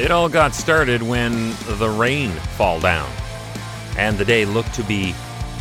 It 0.00 0.10
all 0.10 0.30
got 0.30 0.54
started 0.54 1.02
when 1.02 1.50
the 1.76 1.90
rain 1.90 2.30
fall 2.30 2.80
down, 2.80 3.06
and 3.98 4.16
the 4.16 4.24
day 4.24 4.46
looked 4.46 4.72
to 4.76 4.82
be 4.84 5.14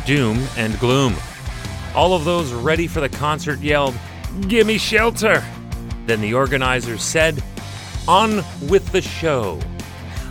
doom 0.05 0.41
and 0.55 0.79
gloom. 0.79 1.13
All 1.93 2.13
of 2.13 2.23
those 2.23 2.53
ready 2.53 2.87
for 2.87 3.01
the 3.01 3.09
concert 3.09 3.59
yelled, 3.59 3.95
Gimme 4.47 4.77
shelter! 4.77 5.43
Then 6.05 6.21
the 6.21 6.35
organizers 6.35 7.03
said, 7.03 7.43
On 8.07 8.37
with 8.69 8.89
the 8.93 9.01
show. 9.01 9.59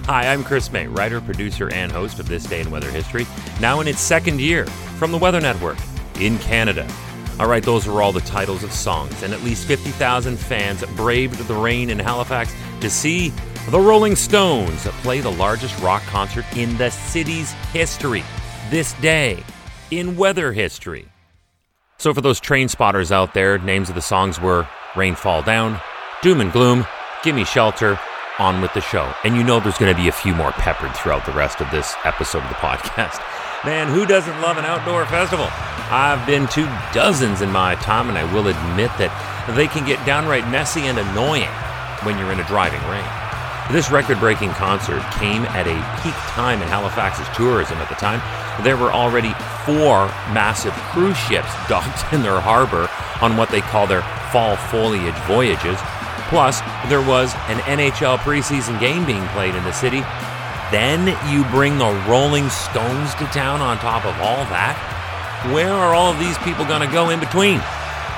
Hi, 0.06 0.32
I'm 0.32 0.42
Chris 0.42 0.72
May, 0.72 0.86
writer, 0.86 1.20
producer, 1.20 1.70
and 1.74 1.92
host 1.92 2.18
of 2.18 2.28
This 2.28 2.44
Day 2.44 2.62
in 2.62 2.70
Weather 2.70 2.90
History, 2.90 3.26
now 3.60 3.80
in 3.80 3.88
its 3.88 4.00
second 4.00 4.40
year 4.40 4.64
from 4.96 5.12
the 5.12 5.18
Weather 5.18 5.42
Network 5.42 5.76
in 6.18 6.38
Canada. 6.38 6.88
All 7.38 7.46
right, 7.46 7.62
those 7.62 7.86
were 7.86 8.00
all 8.00 8.12
the 8.12 8.20
titles 8.20 8.64
of 8.64 8.72
songs, 8.72 9.22
and 9.22 9.34
at 9.34 9.42
least 9.42 9.66
50,000 9.66 10.38
fans 10.38 10.82
braved 10.96 11.46
the 11.46 11.54
rain 11.54 11.90
in 11.90 11.98
Halifax 11.98 12.54
to 12.80 12.88
see 12.88 13.32
the 13.70 13.78
Rolling 13.78 14.16
Stones 14.16 14.86
play 15.02 15.20
the 15.20 15.30
largest 15.30 15.78
rock 15.80 16.02
concert 16.04 16.46
in 16.56 16.74
the 16.78 16.88
city's 16.90 17.52
history 17.72 18.24
this 18.70 18.94
day 18.94 19.44
in 19.90 20.16
weather 20.16 20.52
history. 20.54 21.06
So, 21.98 22.14
for 22.14 22.22
those 22.22 22.40
train 22.40 22.68
spotters 22.68 23.12
out 23.12 23.34
there, 23.34 23.58
names 23.58 23.90
of 23.90 23.94
the 23.94 24.00
songs 24.00 24.40
were 24.40 24.66
Rain 24.96 25.14
Fall 25.14 25.42
Down, 25.42 25.80
Doom 26.22 26.40
and 26.40 26.50
Gloom, 26.50 26.86
Gimme 27.22 27.44
Shelter, 27.44 28.00
On 28.38 28.62
with 28.62 28.72
the 28.72 28.80
Show. 28.80 29.12
And 29.22 29.36
you 29.36 29.44
know 29.44 29.60
there's 29.60 29.76
going 29.76 29.94
to 29.94 30.00
be 30.00 30.08
a 30.08 30.12
few 30.12 30.34
more 30.34 30.52
peppered 30.52 30.96
throughout 30.96 31.26
the 31.26 31.32
rest 31.32 31.60
of 31.60 31.70
this 31.70 31.94
episode 32.04 32.44
of 32.44 32.48
the 32.48 32.54
podcast. 32.54 33.22
Man, 33.66 33.88
who 33.88 34.06
doesn't 34.06 34.40
love 34.40 34.56
an 34.56 34.64
outdoor 34.64 35.04
festival? 35.06 35.48
I've 35.90 36.24
been 36.26 36.46
to 36.48 36.64
dozens 36.94 37.42
in 37.42 37.50
my 37.50 37.74
time, 37.74 38.08
and 38.08 38.16
I 38.16 38.24
will 38.32 38.46
admit 38.46 38.92
that 38.96 39.52
they 39.54 39.66
can 39.66 39.86
get 39.86 40.04
downright 40.06 40.48
messy 40.48 40.86
and 40.86 40.98
annoying 40.98 41.50
when 42.02 42.16
you're 42.16 42.32
in 42.32 42.40
a 42.40 42.46
driving 42.46 42.80
rain. 42.88 43.27
This 43.70 43.90
record 43.90 44.18
breaking 44.18 44.50
concert 44.50 45.02
came 45.18 45.44
at 45.52 45.66
a 45.66 45.76
peak 46.02 46.14
time 46.32 46.62
in 46.62 46.68
Halifax's 46.68 47.28
tourism 47.36 47.76
at 47.78 47.88
the 47.88 47.94
time. 47.96 48.20
There 48.64 48.76
were 48.76 48.92
already 48.92 49.34
four 49.64 50.08
massive 50.32 50.72
cruise 50.92 51.18
ships 51.18 51.52
docked 51.68 52.12
in 52.12 52.22
their 52.22 52.40
harbor 52.40 52.88
on 53.20 53.36
what 53.36 53.50
they 53.50 53.60
call 53.60 53.86
their 53.86 54.02
fall 54.32 54.56
foliage 54.56 55.18
voyages. 55.26 55.78
Plus, 56.28 56.60
there 56.88 57.02
was 57.02 57.34
an 57.48 57.58
NHL 57.64 58.18
preseason 58.18 58.78
game 58.80 59.04
being 59.04 59.26
played 59.28 59.54
in 59.54 59.64
the 59.64 59.72
city 59.72 60.02
then 60.70 61.16
you 61.32 61.48
bring 61.48 61.78
the 61.78 61.88
Rolling 62.06 62.50
Stones 62.50 63.14
to 63.14 63.24
town 63.32 63.62
on 63.62 63.78
top 63.78 64.04
of 64.04 64.12
all 64.20 64.44
that? 64.52 64.76
Where 65.48 65.72
are 65.72 65.94
all 65.94 66.12
of 66.12 66.20
these 66.20 66.36
people 66.44 66.66
going 66.66 66.84
to 66.84 66.92
go 66.92 67.08
in 67.08 67.20
between? 67.20 67.56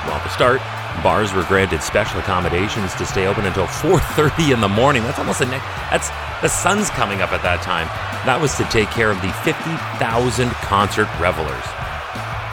Well, 0.02 0.18
to 0.18 0.30
start, 0.34 0.58
bars 1.02 1.32
were 1.32 1.44
granted 1.44 1.82
special 1.82 2.20
accommodations 2.20 2.94
to 2.94 3.06
stay 3.06 3.26
open 3.26 3.46
until 3.46 3.66
4:30 3.82 4.52
in 4.52 4.60
the 4.60 4.68
morning. 4.68 5.02
That's 5.02 5.18
almost 5.18 5.40
ne- 5.40 5.62
that's 5.90 6.10
the 6.42 6.48
sun's 6.48 6.90
coming 6.90 7.22
up 7.22 7.32
at 7.32 7.42
that 7.42 7.62
time. 7.62 7.86
That 8.26 8.40
was 8.40 8.56
to 8.56 8.64
take 8.64 8.90
care 8.90 9.10
of 9.10 9.20
the 9.22 9.32
50,000 9.44 10.50
concert 10.64 11.08
revelers. 11.18 11.64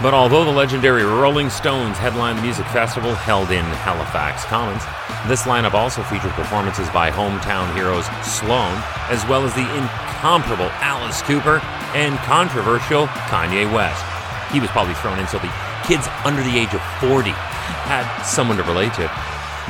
But 0.02 0.14
although 0.14 0.46
the 0.46 0.52
legendary 0.52 1.04
Rolling 1.04 1.50
Stones 1.50 1.98
headlined 1.98 2.38
the 2.38 2.44
music 2.44 2.68
festival 2.68 3.16
held 3.16 3.50
in 3.50 3.66
Halifax 3.82 4.46
Commons, 4.46 4.84
this 5.28 5.44
lineup 5.44 5.74
also 5.74 6.04
featured 6.04 6.32
performances 6.38 6.88
by 6.92 7.10
hometown 7.10 7.74
heroes 7.74 8.06
Sloan, 8.22 8.78
as 9.10 9.26
well 9.26 9.44
as 9.44 9.54
the 9.56 9.66
incomparable 9.76 10.70
Alice 10.86 11.22
Cooper 11.24 11.60
and 11.98 12.16
controversial 12.20 13.08
Kanye 13.28 13.66
West. 13.74 14.06
He 14.54 14.60
was 14.60 14.70
probably 14.70 14.94
thrown 14.96 15.18
in 15.18 15.28
so 15.28 15.40
the 15.40 15.52
kids 15.84 16.08
under 16.24 16.44
the 16.44 16.56
age 16.56 16.74
of 16.76 16.82
40 17.02 17.34
had 17.68 18.24
someone 18.24 18.58
to 18.58 18.64
relate 18.64 18.94
to. 18.96 19.12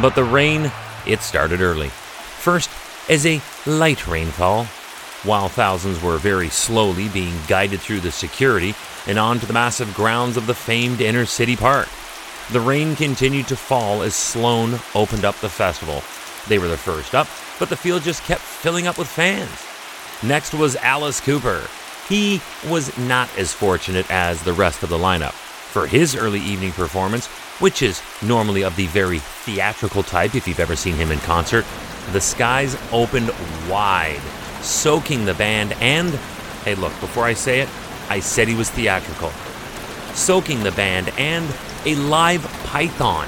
But 0.02 0.16
the 0.16 0.24
rain, 0.24 0.72
it 1.06 1.22
started 1.22 1.62
early. 1.62 1.90
First, 1.90 2.70
as 3.10 3.26
a 3.26 3.42
light 3.66 4.08
rainfall, 4.08 4.66
while 5.24 5.50
thousands 5.50 6.02
were 6.02 6.18
very 6.18 6.50
slowly 6.50 7.10
being 7.10 7.34
guided 7.48 7.80
through 7.80 8.02
the 8.02 8.12
security 8.12 8.76
and 9.08 9.18
onto 9.18 9.46
the 9.46 9.54
massive 9.54 9.94
grounds 9.94 10.38
of 10.38 10.48
the 10.48 10.54
famed 10.54 11.02
inner 11.02 11.26
city 11.26 11.56
park. 11.56 11.88
The 12.52 12.62
rain 12.62 12.96
continued 12.96 13.48
to 13.50 13.56
fall 13.56 14.04
as 14.04 14.16
Sloan 14.16 14.80
opened 14.96 15.26
up 15.26 15.36
the 15.38 15.50
festival. 15.50 16.04
They 16.48 16.60
were 16.60 16.68
the 16.68 16.78
first 16.78 17.14
up, 17.14 17.28
but 17.60 17.70
the 17.70 17.76
field 17.76 18.04
just 18.04 18.24
kept 18.24 18.42
filling 18.42 18.88
up 18.88 18.98
with 18.98 19.08
fans. 19.08 19.66
Next 20.24 20.54
was 20.54 20.76
Alice 20.78 21.20
Cooper. 21.20 21.68
He 22.08 22.42
was 22.70 22.98
not 22.98 23.30
as 23.38 23.52
fortunate 23.52 24.10
as 24.10 24.42
the 24.42 24.54
rest 24.54 24.82
of 24.82 24.90
the 24.90 24.98
lineup. 24.98 25.34
For 25.34 25.88
his 25.88 26.16
early 26.16 26.40
evening 26.40 26.72
performance, 26.72 27.28
which 27.60 27.82
is 27.82 28.02
normally 28.22 28.64
of 28.64 28.76
the 28.76 28.88
very 28.88 29.20
theatrical 29.20 30.04
type 30.04 30.36
if 30.36 30.48
you've 30.48 30.60
ever 30.60 30.76
seen 30.76 30.96
him 30.96 31.12
in 31.12 31.20
concert, 31.20 31.66
the 32.12 32.22
skies 32.22 32.78
opened 32.92 33.32
wide, 33.70 34.22
soaking 34.62 35.26
the 35.26 35.34
band 35.34 35.74
and, 35.82 36.14
hey, 36.64 36.76
look, 36.76 36.94
before 37.00 37.26
I 37.26 37.34
say 37.34 37.62
it, 37.62 37.70
I 38.10 38.20
said 38.20 38.48
he 38.48 38.56
was 38.56 38.70
theatrical. 38.70 39.32
Soaking 40.14 40.64
the 40.64 40.72
band 40.72 41.10
and 41.18 41.54
a 41.86 41.96
live 41.96 42.44
python 42.66 43.28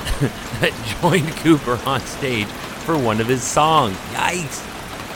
that 0.61 0.73
joined 1.01 1.29
Cooper 1.37 1.79
on 1.85 2.01
stage 2.01 2.47
for 2.47 2.97
one 2.97 3.21
of 3.21 3.27
his 3.27 3.43
songs. 3.43 3.95
Yikes! 4.13 4.65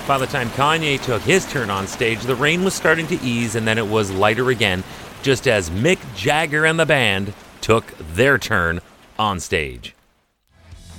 By 0.07 0.17
the 0.17 0.27
time 0.27 0.49
Kanye 0.49 1.01
took 1.01 1.21
his 1.21 1.49
turn 1.49 1.69
on 1.69 1.87
stage, 1.87 2.21
the 2.21 2.35
rain 2.35 2.63
was 2.63 2.73
starting 2.73 3.07
to 3.07 3.21
ease 3.21 3.55
and 3.55 3.65
then 3.65 3.77
it 3.77 3.87
was 3.87 4.11
lighter 4.11 4.49
again, 4.49 4.83
just 5.21 5.47
as 5.47 5.69
Mick 5.69 5.99
Jagger 6.15 6.65
and 6.65 6.79
the 6.79 6.85
band 6.85 7.33
took 7.61 7.97
their 7.97 8.37
turn 8.37 8.81
on 9.17 9.39
stage. 9.39 9.95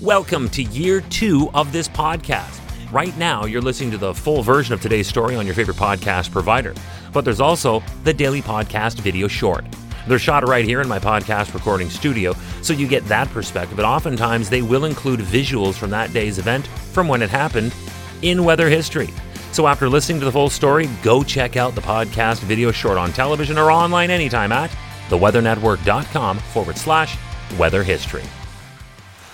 Welcome 0.01 0.49
to 0.51 0.63
year 0.63 1.01
two 1.01 1.51
of 1.55 1.73
this 1.73 1.89
podcast. 1.89 2.61
Right 2.93 3.17
now, 3.17 3.45
you're 3.45 3.63
listening 3.63 3.91
to 3.93 3.99
the 3.99 4.15
full 4.15 4.43
version 4.43 4.75
of 4.75 4.81
today's 4.81 5.09
story 5.09 5.37
on 5.37 5.47
your 5.47 5.55
favorite 5.55 5.77
podcast 5.77 6.31
provider, 6.31 6.75
but 7.13 7.25
there's 7.25 7.41
also 7.41 7.83
the 8.03 8.13
daily 8.13 8.43
podcast 8.43 9.01
video 9.01 9.29
short. 9.29 9.65
They're 10.07 10.19
shot 10.19 10.47
right 10.47 10.65
here 10.65 10.81
in 10.81 10.89
my 10.89 10.99
podcast 10.99 11.55
recording 11.55 11.89
studio, 11.89 12.35
so 12.63 12.73
you 12.73 12.87
get 12.87 13.05
that 13.07 13.29
perspective, 13.29 13.77
but 13.77 13.87
oftentimes 13.87 14.51
they 14.51 14.63
will 14.63 14.85
include 14.85 15.21
visuals 15.21 15.75
from 15.75 15.91
that 15.91 16.13
day's 16.13 16.39
event 16.39 16.67
from 16.67 17.09
when 17.09 17.23
it 17.23 17.31
happened 17.31 17.75
in 18.23 18.45
weather 18.45 18.69
history. 18.69 19.11
So 19.53 19.67
after 19.67 19.89
listening 19.89 20.19
to 20.19 20.25
the 20.25 20.33
full 20.33 20.51
story, 20.51 20.89
go 21.03 21.23
check 21.23 21.57
out 21.57 21.75
the 21.75 21.81
podcast 21.81 22.41
video 22.41 22.73
short 22.73 22.99
on 22.99 23.13
television 23.13 23.57
or 23.57 23.71
online 23.71 24.11
anytime 24.11 24.53
at 24.53 24.71
theweathernetwork.com 25.09 26.39
forward 26.39 26.77
slash 26.77 27.17
weather 27.59 27.83
history. 27.83 28.25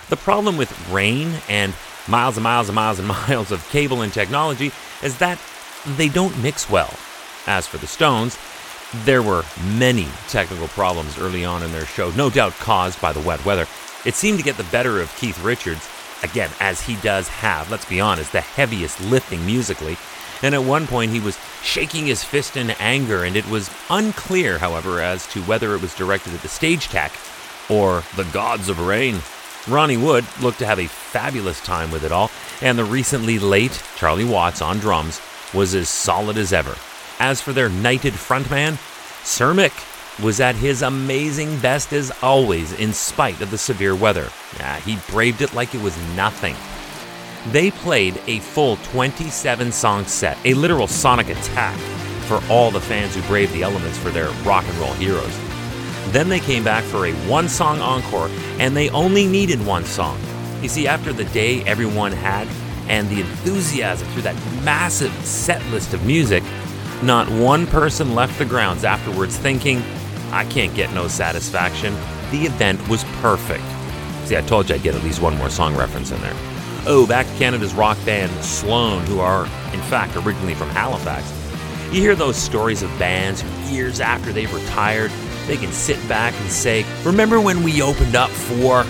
The 0.09 0.17
problem 0.17 0.57
with 0.57 0.89
rain 0.89 1.33
and 1.47 1.73
miles 2.07 2.37
and 2.37 2.43
miles 2.43 2.69
and 2.69 2.75
miles 2.75 2.99
and 2.99 3.07
miles 3.27 3.51
of 3.51 3.67
cable 3.69 4.01
and 4.01 4.11
technology 4.11 4.71
is 5.03 5.17
that 5.19 5.39
they 5.95 6.09
don't 6.09 6.41
mix 6.41 6.69
well. 6.69 6.93
As 7.47 7.65
for 7.65 7.77
the 7.77 7.87
Stones, 7.87 8.37
there 9.05 9.23
were 9.23 9.43
many 9.77 10.07
technical 10.27 10.67
problems 10.69 11.17
early 11.17 11.45
on 11.45 11.63
in 11.63 11.71
their 11.71 11.85
show, 11.85 12.11
no 12.11 12.29
doubt 12.29 12.53
caused 12.53 13.01
by 13.01 13.13
the 13.13 13.21
wet 13.21 13.43
weather. 13.45 13.65
It 14.05 14.15
seemed 14.15 14.37
to 14.37 14.43
get 14.43 14.57
the 14.57 14.63
better 14.65 14.99
of 14.99 15.15
Keith 15.15 15.41
Richards, 15.43 15.87
again, 16.23 16.49
as 16.59 16.81
he 16.81 16.95
does 16.97 17.27
have, 17.29 17.71
let's 17.71 17.85
be 17.85 18.01
honest, 18.01 18.31
the 18.31 18.41
heaviest 18.41 18.99
lifting 19.01 19.45
musically. 19.45 19.97
And 20.43 20.53
at 20.55 20.63
one 20.63 20.87
point, 20.87 21.11
he 21.11 21.19
was 21.19 21.37
shaking 21.63 22.07
his 22.07 22.23
fist 22.23 22.57
in 22.57 22.71
anger, 22.71 23.23
and 23.23 23.35
it 23.35 23.47
was 23.47 23.71
unclear, 23.89 24.57
however, 24.57 25.01
as 25.01 25.25
to 25.27 25.41
whether 25.43 25.73
it 25.75 25.81
was 25.81 25.95
directed 25.95 26.33
at 26.33 26.41
the 26.41 26.47
stage 26.47 26.89
tech 26.89 27.11
or 27.71 28.03
the 28.15 28.25
gods 28.25 28.69
of 28.69 28.85
rain. 28.85 29.19
Ronnie 29.67 29.97
Wood 29.97 30.25
looked 30.41 30.59
to 30.59 30.65
have 30.65 30.79
a 30.79 30.87
fabulous 30.87 31.61
time 31.61 31.91
with 31.91 32.03
it 32.03 32.11
all, 32.11 32.29
and 32.61 32.77
the 32.77 32.83
recently 32.83 33.39
late 33.39 33.81
Charlie 33.95 34.25
Watts 34.25 34.61
on 34.61 34.79
drums 34.79 35.21
was 35.53 35.73
as 35.73 35.89
solid 35.89 36.37
as 36.37 36.51
ever. 36.51 36.75
As 37.19 37.41
for 37.41 37.53
their 37.53 37.69
knighted 37.69 38.13
frontman, 38.13 38.77
Sir 39.23 39.53
Mick 39.53 39.87
was 40.23 40.39
at 40.39 40.55
his 40.55 40.81
amazing 40.81 41.59
best 41.59 41.93
as 41.93 42.11
always 42.21 42.73
in 42.73 42.93
spite 42.93 43.39
of 43.41 43.51
the 43.51 43.57
severe 43.57 43.95
weather. 43.95 44.29
Yeah, 44.57 44.79
he 44.79 44.97
braved 45.09 45.41
it 45.41 45.53
like 45.53 45.73
it 45.73 45.81
was 45.81 45.97
nothing. 46.15 46.55
They 47.51 47.71
played 47.71 48.21
a 48.27 48.39
full 48.39 48.75
27 48.77 49.71
song 49.71 50.05
set, 50.05 50.37
a 50.45 50.53
literal 50.53 50.87
sonic 50.87 51.29
attack 51.29 51.77
for 52.27 52.41
all 52.49 52.71
the 52.71 52.81
fans 52.81 53.15
who 53.15 53.21
braved 53.23 53.53
the 53.53 53.63
elements 53.63 53.97
for 53.97 54.09
their 54.09 54.29
rock 54.43 54.65
and 54.67 54.77
roll 54.77 54.93
heroes. 54.93 55.50
Then 56.09 56.29
they 56.29 56.39
came 56.39 56.63
back 56.63 56.83
for 56.83 57.05
a 57.05 57.13
one 57.29 57.47
song 57.47 57.79
encore, 57.79 58.29
and 58.59 58.75
they 58.75 58.89
only 58.89 59.27
needed 59.27 59.65
one 59.65 59.85
song. 59.85 60.19
You 60.61 60.69
see, 60.69 60.87
after 60.87 61.13
the 61.13 61.25
day 61.25 61.63
everyone 61.63 62.11
had 62.11 62.47
and 62.87 63.09
the 63.09 63.21
enthusiasm 63.21 64.07
through 64.09 64.23
that 64.23 64.35
massive 64.63 65.13
set 65.25 65.65
list 65.67 65.93
of 65.93 66.05
music, 66.05 66.43
not 67.01 67.29
one 67.29 67.65
person 67.67 68.13
left 68.13 68.37
the 68.37 68.45
grounds 68.45 68.83
afterwards 68.83 69.37
thinking, 69.37 69.81
I 70.31 70.45
can't 70.45 70.73
get 70.75 70.93
no 70.93 71.07
satisfaction. 71.07 71.93
The 72.31 72.45
event 72.45 72.87
was 72.87 73.03
perfect. 73.21 73.63
See, 74.27 74.37
I 74.37 74.41
told 74.41 74.69
you 74.69 74.75
I'd 74.75 74.83
get 74.83 74.95
at 74.95 75.03
least 75.03 75.21
one 75.21 75.37
more 75.37 75.49
song 75.49 75.75
reference 75.75 76.11
in 76.11 76.21
there. 76.21 76.35
Oh, 76.85 77.05
back 77.07 77.25
to 77.27 77.33
Canada's 77.33 77.73
rock 77.73 77.97
band 78.05 78.31
Sloan, 78.43 79.05
who 79.07 79.19
are, 79.19 79.45
in 79.73 79.81
fact, 79.81 80.15
originally 80.15 80.53
from 80.53 80.69
Halifax. 80.69 81.31
You 81.93 82.01
hear 82.01 82.15
those 82.15 82.37
stories 82.37 82.83
of 82.83 82.89
bands 82.97 83.41
who, 83.41 83.73
years 83.73 83.99
after 83.99 84.31
they've 84.31 84.53
retired, 84.53 85.11
they 85.47 85.57
can 85.57 85.71
sit 85.71 85.97
back 86.07 86.33
and 86.39 86.51
say, 86.51 86.85
Remember 87.03 87.39
when 87.39 87.63
we 87.63 87.81
opened 87.81 88.15
up 88.15 88.29
for. 88.29 88.85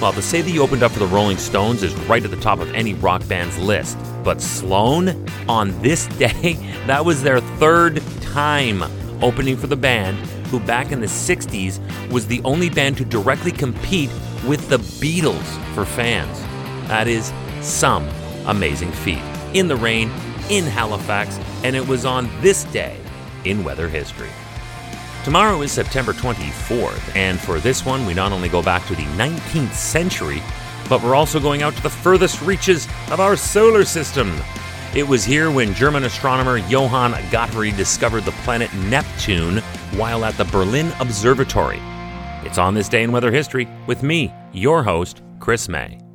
Well, 0.00 0.12
to 0.14 0.22
say 0.22 0.40
that 0.40 0.50
you 0.50 0.62
opened 0.62 0.82
up 0.82 0.92
for 0.92 0.98
the 0.98 1.06
Rolling 1.06 1.36
Stones 1.36 1.82
is 1.82 1.94
right 2.08 2.24
at 2.24 2.30
the 2.30 2.38
top 2.38 2.60
of 2.60 2.72
any 2.72 2.94
rock 2.94 3.26
band's 3.28 3.58
list. 3.58 3.98
But 4.24 4.40
Sloan, 4.40 5.28
on 5.46 5.78
this 5.82 6.06
day, 6.18 6.54
that 6.86 7.04
was 7.04 7.22
their 7.22 7.40
third 7.40 8.02
time 8.20 8.82
opening 9.22 9.56
for 9.56 9.66
the 9.66 9.76
band, 9.76 10.16
who 10.46 10.58
back 10.60 10.90
in 10.90 11.00
the 11.00 11.06
60s 11.06 11.78
was 12.10 12.26
the 12.26 12.40
only 12.44 12.70
band 12.70 12.96
to 12.96 13.04
directly 13.04 13.52
compete 13.52 14.10
with 14.46 14.68
the 14.68 14.78
Beatles 14.78 15.74
for 15.74 15.84
fans. 15.84 16.40
That 16.88 17.06
is 17.06 17.32
some 17.60 18.08
amazing 18.46 18.92
feat. 18.92 19.22
In 19.52 19.68
the 19.68 19.76
rain, 19.76 20.10
in 20.48 20.64
Halifax, 20.64 21.38
and 21.62 21.76
it 21.76 21.86
was 21.86 22.04
on 22.04 22.28
this 22.40 22.64
day 22.64 22.98
in 23.44 23.62
weather 23.64 23.88
history. 23.88 24.30
Tomorrow 25.24 25.60
is 25.60 25.70
September 25.70 26.14
24th, 26.14 27.14
and 27.14 27.38
for 27.38 27.60
this 27.60 27.84
one, 27.84 28.06
we 28.06 28.14
not 28.14 28.32
only 28.32 28.48
go 28.48 28.62
back 28.62 28.86
to 28.86 28.94
the 28.94 29.04
19th 29.04 29.74
century, 29.74 30.42
but 30.88 31.02
we're 31.02 31.14
also 31.14 31.38
going 31.38 31.62
out 31.62 31.76
to 31.76 31.82
the 31.82 31.90
furthest 31.90 32.40
reaches 32.40 32.86
of 33.10 33.20
our 33.20 33.36
solar 33.36 33.84
system. 33.84 34.34
It 34.94 35.06
was 35.06 35.22
here 35.22 35.50
when 35.50 35.74
German 35.74 36.04
astronomer 36.04 36.56
Johann 36.56 37.12
Gottfried 37.30 37.76
discovered 37.76 38.24
the 38.24 38.32
planet 38.32 38.72
Neptune 38.74 39.58
while 39.92 40.24
at 40.24 40.38
the 40.38 40.46
Berlin 40.46 40.90
Observatory. 41.00 41.80
It's 42.42 42.58
on 42.58 42.72
this 42.72 42.88
day 42.88 43.02
in 43.02 43.12
weather 43.12 43.30
history 43.30 43.68
with 43.86 44.02
me, 44.02 44.32
your 44.52 44.82
host, 44.82 45.20
Chris 45.38 45.68
May. 45.68 46.09